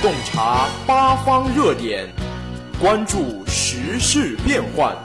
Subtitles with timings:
[0.00, 2.08] 洞察八方热点，
[2.80, 4.96] 关注时事变幻。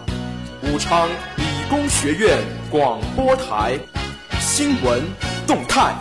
[0.62, 2.38] 武昌理工学院
[2.70, 3.76] 广播台
[4.40, 5.02] 新闻
[5.48, 5.96] 动态。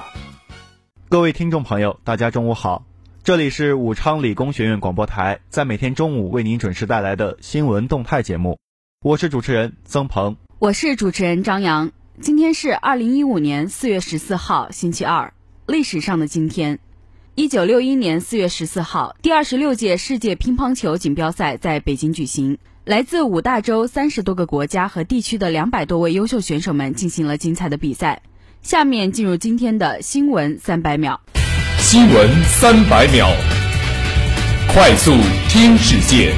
[1.09, 2.85] 各位听众朋友，大家中午好，
[3.25, 8.59] 这里是武昌理工学院广播台，在每天中午为您准时带来的新闻动态节目，
[9.03, 11.93] 我是主持人曾鹏，我是主持人张扬。
[12.21, 15.33] 今天是二零一五年四月十四号，星期二，
[15.67, 16.79] 历史上的今天。
[17.35, 22.59] 一九六一年四月十四号，第二十六届世界乒乓球锦标赛在北京举行。
[22.85, 28.21] 来自五大洲三十多个国家和地区的两百多位优秀选手们进行了精彩的比赛。
[28.61, 31.23] 下面进入今天的新闻三百秒。
[31.79, 33.31] 新闻三百秒，
[34.69, 35.13] 快速
[35.49, 36.35] 听世界。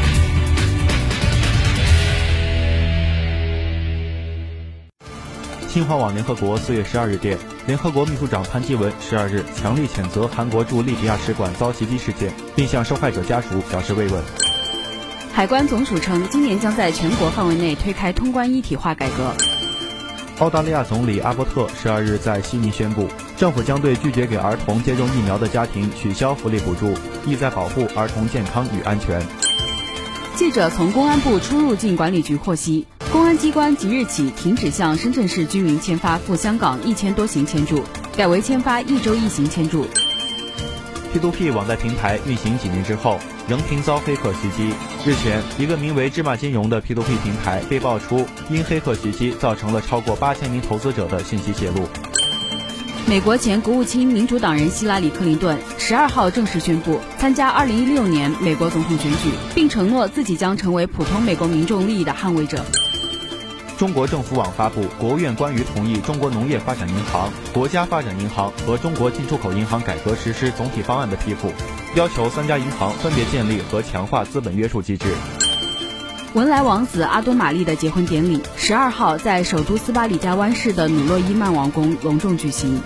[5.67, 7.37] 新华网联合国四月十二日电，
[7.67, 14.23] 联合国秘书长潘基文十二日强力谴责韩国驻利比亚使馆遭袭击事件，并向受害者家属表示慰问。
[15.33, 19.33] 海关总署称，今年将在全国范围内推开通关一体化改革。
[20.41, 23.09] 澳大利亚总理阿伯特十二日在悉尼宣布，
[23.39, 26.93] 政府将对拒绝给儿童接种疫苗的家庭取消福利补助，
[27.25, 29.23] 意在保护儿童健康与安全。
[30.37, 32.87] 记者从公安部出入境管理局获悉。
[33.15, 37.81] 公安机关即日起停止向深圳市居民签发赴香港一千多行签注，
[38.17, 39.87] 改为签发一周一行签注。
[41.15, 44.75] P2P 网贷平台运行几年之后，仍频遭黑客袭击。
[45.07, 51.87] 日前，一个名为“芝麻金融”的 P2P 平台被爆出因黑客袭击，造成了超过八千名投资者的信息泄露。
[53.07, 62.65] 美国前国务卿、民主党人希拉里·克林顿十二号正式宣布参加二零一六年美国总统选举，并承诺自己将成为普通美国民众利益的捍卫者。
[63.77, 71.53] 中国政府网发布，国务院关于同意中国农业发展银行、国家发展银行和中国进出口银行改革实施总体方案的批复，
[71.97, 75.07] 要求三家银行分别建立和强化资本约束机制。
[76.35, 82.81] 文莱王子阿多玛丽的结婚典礼十二号在首都斯巴里加湾市的努洛伊曼王宫隆重举行。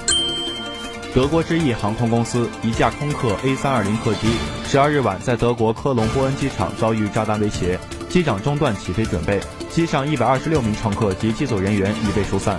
[1.14, 4.28] 德国之翼航空公司一架空客 A320 客机
[4.66, 7.78] 十二日晚在德国科隆波恩机场遭遇炸弹威胁，
[8.08, 9.40] 机长中断起飞准备。
[9.70, 12.58] 机上一百二十六名乘客及机组人员已被疏散。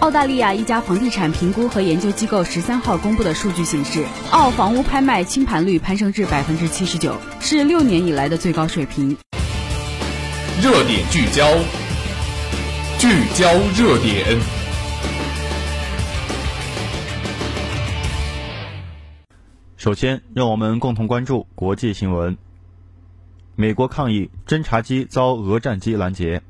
[0.00, 9.16] 澳大利亚一家房地产评估和研究机构十三号公布的数据显示，澳房屋拍卖清盘率攀升至百分之七十九，是六年以来的最高水平。
[10.62, 11.48] 热点聚焦，
[12.98, 14.38] 聚焦热点。
[19.76, 22.36] 首先，让我们共同关注国际新闻。
[23.58, 26.42] 美国抗议侦察机遭俄战机拦截。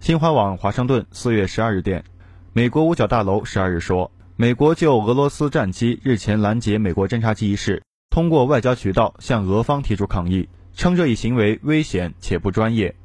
[0.00, 2.04] 新华网华盛顿四月十二日电，
[2.54, 12.96] 美国五角大楼十二日说，美国就俄罗斯战机日前拦截美国侦察机一事，通过外交渠道向俄方提出抗议，称这一行为危险且不专业。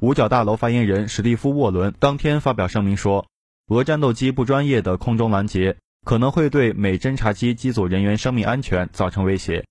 [0.00, 3.26] 五角大楼发言人史蒂夫·沃伦当天发表声明说，
[3.68, 9.64] 俄战斗机不专业的空中拦截，可能会对美侦察机机组人员生命安全造成威胁。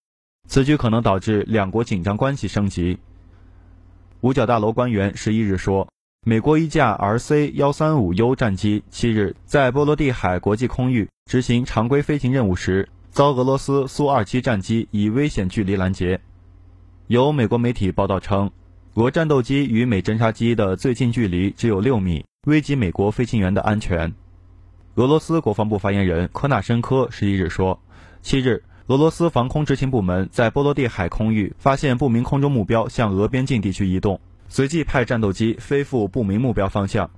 [0.47, 2.99] 此举可能导致两国紧张关系升级。
[4.21, 5.87] 五角大楼官员十一日说，
[6.25, 16.19] 美国一架 RC 幺三五 U 战机七日在波罗的海国际空域执行常规飞行任务时，遭俄罗斯苏二七战机以危险距离拦截。
[17.07, 18.51] 有美国媒体报道称，
[18.95, 24.13] 俄战斗机与美侦察机的最近距离只有六米，危及美国飞行员的安全。
[24.95, 27.79] 俄罗斯国防部发言人科纳申科十一日说，
[28.21, 28.63] 七日。
[28.87, 37.09] 俄罗斯防空执勤部门在波罗的海空域发现不明空中目标向俄边境地区移动，随即派战斗机飞赴不明目标方向。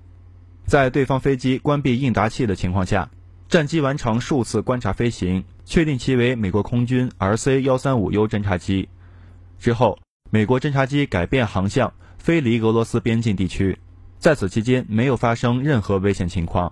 [0.68, 3.10] 在对方飞机关闭应答器的情况下，
[3.50, 8.88] 战机完成数次观察飞行，确定其为美国空军 RC 幺三五 U 侦察机。
[9.58, 9.98] 之后，
[10.30, 13.76] 美国侦察机改变航向，飞离俄罗斯边境地区。
[14.20, 16.72] 在此期间，没有发生任何危险情况。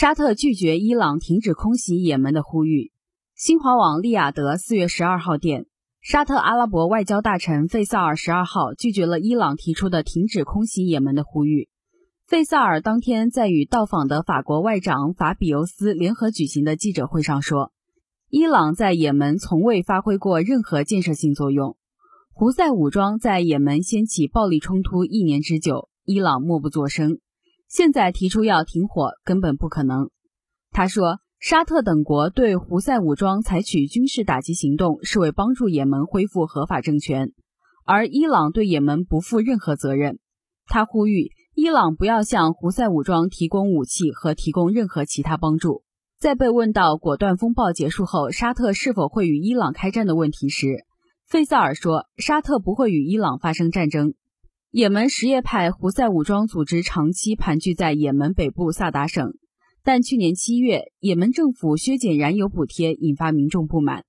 [0.00, 2.90] 沙特拒绝伊朗停止空袭也门的呼吁。
[3.36, 5.66] 新华网利雅得四月十二号电，
[6.00, 11.68] 沙特阿拉伯外交大臣费萨尔十二号拒绝了伊朗提出的停止空袭也门的呼吁。
[12.26, 17.70] 费萨尔当天在与到访的法国外长法比尤斯联合举行的记者会上说，
[18.30, 21.76] 伊朗在也门从未发挥过任何建设性作用。
[22.32, 27.18] 胡塞武装在也门掀起暴力冲突一年之久，伊朗默不作声。
[27.70, 30.10] 现在提出要停火根本不可能，
[30.72, 37.32] 他说，沙特等国对胡塞武装采取军事打击行动是为帮助也门恢复合法政权，
[37.84, 40.18] 而伊朗对也门不负任何责任。
[40.66, 45.84] 他呼吁伊朗不要向胡塞武装提供武器和提供任何其他帮助。
[46.18, 50.84] 在被问到果断风暴结束后沙特是否会与伊朗开战的问题时，
[51.28, 54.14] 费萨尔说，沙特不会与伊朗发生战争。
[54.72, 59.34] 也门什叶派胡塞武装组织长期盘踞在也门北部萨达省，
[59.82, 64.04] 但去年七月，也门政府削减燃油补贴，引发民众不满。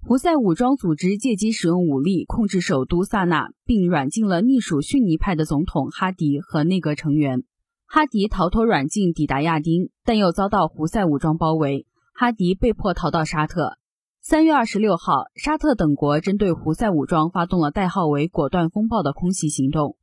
[0.00, 7.44] 胡塞武装组织借机使用武力控制首都萨那，并软禁了隶属逊尼派的总统哈迪和内阁成员。
[7.86, 13.78] 哈迪逃脱软禁，抵达亚丁，但又遭到胡塞武装包围，哈迪被迫逃到沙特。
[14.24, 19.96] 三月二十六号，沙特等国针对胡塞武装发动了代号为“果断风暴”的空袭行动。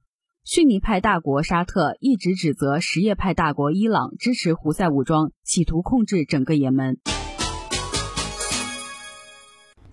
[0.44, 6.98] 逊尼派大国沙特一直指责什叶派大国伊朗支持胡塞武装，企图控制整个也门。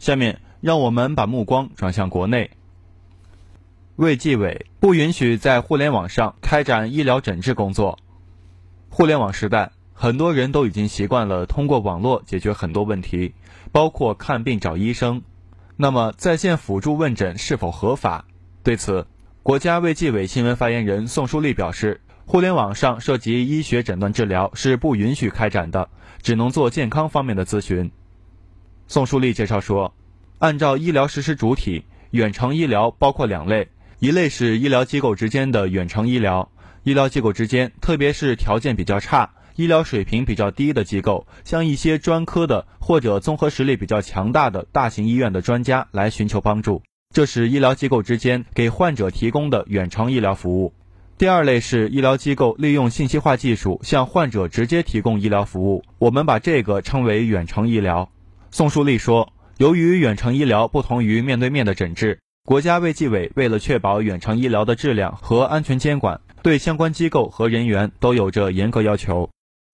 [0.01, 2.51] 下面，让我们把目光转向国内。
[3.95, 7.97] 卫计委不允许在互联网上开展医疗诊治工作。
[8.91, 9.76] 互联网时代。
[9.99, 13.33] 很多人都已经习惯了通过网络解决很多问题，
[13.73, 15.23] 包括看病找医生。
[15.75, 18.27] 那么，在线辅助问诊是否合法？
[18.63, 19.07] 对此，
[19.43, 25.89] 国家卫计委新闻发言人宋树立表示，互联网上涉及医学诊断治疗是不允许开展的，
[26.21, 27.91] 只能做健康方面的咨询。
[28.89, 29.95] 宋树立介绍说，
[30.41, 33.69] 按照医疗实施主体，远程医疗包括两类，
[34.01, 36.51] 一类是医疗机构之间的远程医疗，
[36.83, 39.31] 医疗机构之间，特别是条件比较差。
[39.57, 46.83] 医疗水平比较低的机构，向一些专科的或者综合实力比较强大的大型医院的专家来寻求帮助，
[47.15, 50.75] 这是医疗机构之间给患者提供的远程医疗服务。
[51.19, 58.11] 第二类是医疗机构利用信息化技术向患者直接提供医疗服务，我们把这个称为远程医疗。
[58.51, 69.31] 宋树立说，由于远程医疗不同于面对面的诊治，国家卫计委为了确保远程医疗的质量和安全监管，对相关机构和人员都有着严格要求。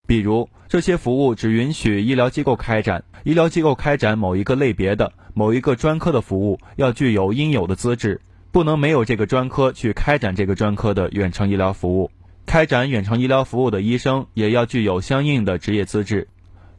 [0.06, 3.04] 比如，这些服务只允许医疗机构开展。
[3.24, 8.20] 医疗机构开展某一个类别的、某一个专科的服务，要具有应有的资质，
[8.50, 12.10] 不能没有这个专科去开展这个专科的远程医疗服务。
[12.44, 16.28] 开展远程医疗服务的医生也要具有相应的职业资质。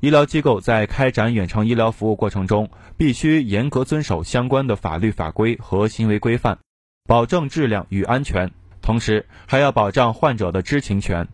[0.01, 6.59] 医疗机构在开展远程医疗服务过程中，必须严格遵守相关的法律法规和行为规范，
[7.07, 11.27] 保证质量与安全，同时还要保障患者的知情权。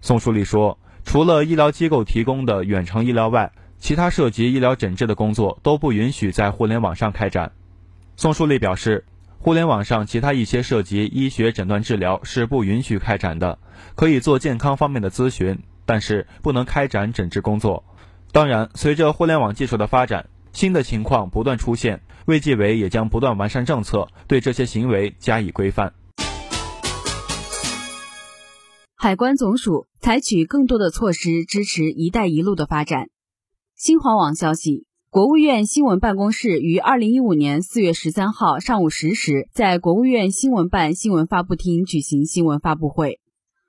[0.00, 0.78] 宋树立说。
[1.04, 7.52] 除了医疗机构提供的远程医疗外，其他涉及医疗诊治的工作都不允许在互联网上开展。
[8.16, 9.04] 宋树立表示，
[9.38, 13.58] 互联网上其他一些涉及医学诊断治疗是不允许开展的，
[13.94, 17.82] 可以做健康方面的咨询，但是不能开展诊治工作。
[18.32, 25.94] 当然，随着互联网技术的发展，新的情况不断出现，卫计委也将不断完善政策，对这些行为加以规范。
[29.02, 33.08] 海关总署采取更多的措施支持“一带一路”的发展。
[33.74, 43.20] 新华网消息，国务院新闻办公室于二零一五年四月十三号上午十时，在国务院新闻办新闻发布厅举行新闻发布会。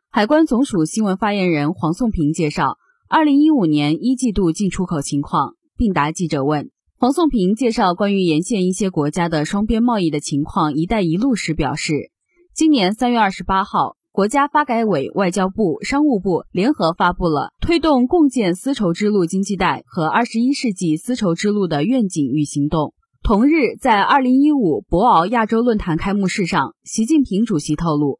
[0.09, 6.71] 海关总署新闻发言人黄颂平介绍二零一五年一季度进出口情况，并答记者问。
[6.97, 12.11] 黄颂平介绍关于沿线一些国家的双边贸易的情况，“一带一路”时表示，
[12.53, 13.95] 今年三月二十八号。
[14.13, 22.93] 国家发改委、外交部、商务部联合发布了推动共建丝绸之路经济带和二十一世纪丝绸之路的愿景与行动。
[23.23, 28.19] 同日，在二零一五博鳌亚洲论坛开幕式上，习近平主席透露，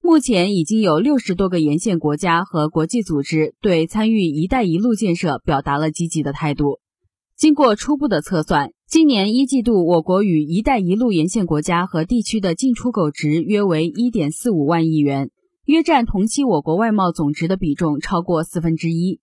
[0.00, 6.78] 目前已经有六十多个沿线国家和国际组织对参与“一带一路”建设表达了积极的态度。
[7.36, 15.32] 经过初步的测算，今年一季度我国与“一带一路”沿线国家和地区的进出口值约为一点四五万亿元，
[15.64, 19.18] 约占同期我国外贸总值的比重超过四分之一。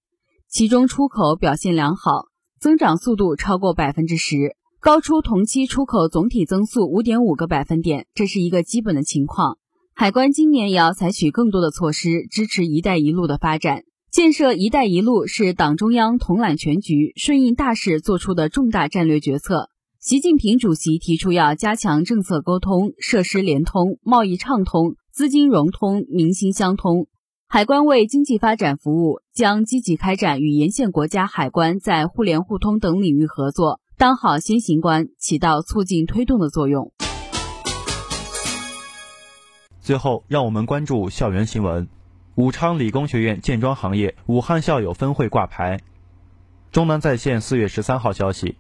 [0.50, 2.26] 其中出口表现良好，
[2.60, 9.58] 增长速度超过百分之十，高出同期出口总体增速五点五个百分点，这是一个基本的情况。
[9.94, 13.84] 海关今年也要采取更多的措施，支持“一带一路”的发展。
[14.14, 19.72] 建设“一带一路”是党中央统揽全局、顺应大势做出的重大战略决策。
[20.00, 27.08] 习近平主席提出要加强政策沟通、设施联通、贸易畅通、资金融通、民心相通。
[27.48, 36.92] 海关为经济发展服务，将积极开展与沿线国家海关在互联互通等领域合作，当好先行官，起到促进推动的作用。
[39.82, 41.88] 最后，让我们关注校园新闻。
[42.36, 45.80] 武昌理工学院建装行业武汉校友分会挂牌。
[46.72, 48.58] 中南在线四月十三号消息，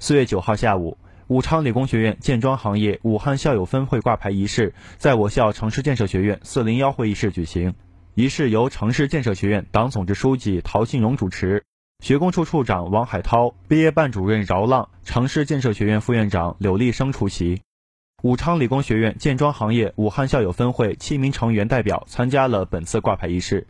[0.00, 0.98] 四月九号下午，
[1.28, 7.74] 武昌理工学院建装行业武汉校友分会挂牌仪式在我校城市建设学院四零幺会议室举行。
[8.14, 11.62] 仪式由城市建设学院党总支书记陶信荣主持，
[12.02, 17.62] 学工处处长王海涛、毕业办主任饶浪、城市建设学院副院长柳立生出席。
[18.22, 23.66] 武昌理工学院建装行业武汉校友分会七名成员代表参加了本次挂牌仪式。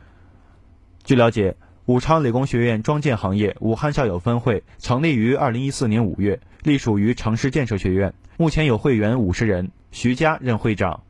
[1.05, 1.57] 据了解，
[1.87, 11.03] 武昌理工学院装建行业武汉校友分会成立于二零一四年五月，隶属于城市建设学院，目前有会员五十人，徐佳任会长。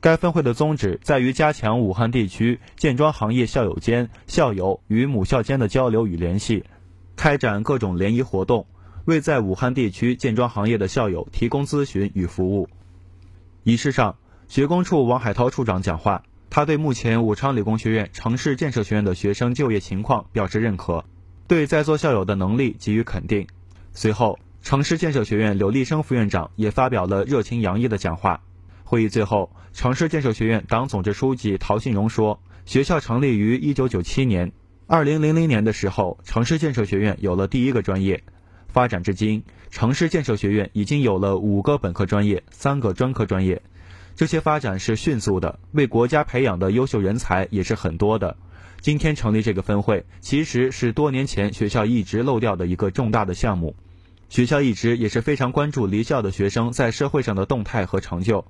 [0.00, 6.64] 该分会的宗旨在于加强武汉地区建装行业校友间校友与母校间的交流与联系，
[7.14, 8.66] 开展各种联谊活动，
[9.04, 12.68] 为在武汉地区建装行业的校友提供咨询与服务。
[13.64, 14.16] 仪式上，
[14.48, 21.04] 学工处王海涛处长讲话，他对目前武昌理工学院城市建设学院的学生就业情况表示认可，
[21.46, 23.46] 对在座校友的能力给予肯定。
[23.92, 28.42] 随后，城市建设学院柳立生副院长也发表了热情洋溢的讲话。
[28.84, 34.52] 会议最后，城市建设学院党总支书记陶信荣说：“学校成立于1997年
[34.86, 38.22] ，2000年的时候，城市建设学院有了第一个专业。
[38.72, 43.62] 发展至今，城市建设学院已经有了五个本科专业，三个专科专业。
[44.16, 48.36] 这些发展是迅速的，为国家培养的优秀人才也是很多的。
[48.80, 53.76] 今天成立这个分会，其实是多年前学校一直漏掉的一个重大的项目。
[54.28, 58.44] 学校一直也是非常关注离校的学生在社会上的动态和成就。”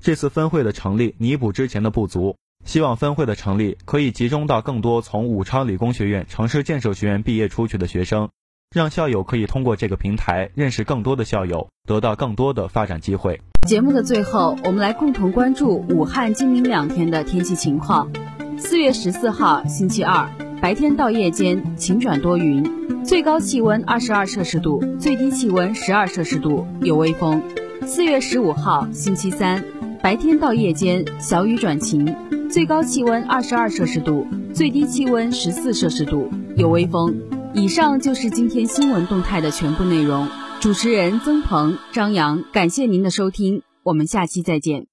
[0.00, 8.28] 这次分会的成立弥补之前的不足，希望分会的成立可以集中到更多从武昌理工学院城市建设学院毕业出去的学生，
[8.74, 13.40] 让校友可以通过这个平台认识更多的校友，得到更多的发展机会。
[13.66, 18.10] 节目的最后，我们来共同关注武汉今明两天的天气情况。
[18.58, 20.28] 四月十四号星期二，
[20.60, 27.42] 白天到夜间晴转多云，最高气温二十二摄氏度，最低气温十二摄氏度，有微风。
[27.86, 29.64] 四月十五号星期三。
[30.00, 32.14] 白天到夜间小雨转晴，
[32.50, 37.18] 最高气温二十二摄氏度，最低气温十四摄氏度，有微风。
[37.54, 40.28] 以上就是今天新闻动态的全部内容。
[40.60, 44.86] 主持人曾鹏、张扬，感谢您的收听，我们下期再见。